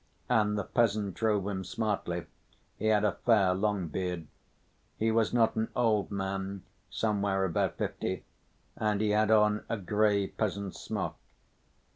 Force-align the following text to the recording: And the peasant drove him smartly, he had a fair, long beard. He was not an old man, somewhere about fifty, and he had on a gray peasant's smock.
And 0.29 0.57
the 0.57 0.63
peasant 0.63 1.13
drove 1.13 1.45
him 1.47 1.63
smartly, 1.63 2.25
he 2.79 2.87
had 2.87 3.03
a 3.03 3.17
fair, 3.23 3.53
long 3.53 3.87
beard. 3.87 4.25
He 4.97 5.11
was 5.11 5.31
not 5.31 5.55
an 5.55 5.69
old 5.75 6.09
man, 6.09 6.63
somewhere 6.89 7.45
about 7.45 7.77
fifty, 7.77 8.25
and 8.75 8.99
he 8.99 9.11
had 9.11 9.29
on 9.29 9.63
a 9.69 9.77
gray 9.77 10.25
peasant's 10.25 10.81
smock. 10.81 11.19